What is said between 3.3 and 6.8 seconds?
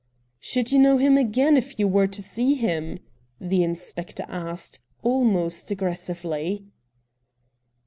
the inspector asked, almost aggressively.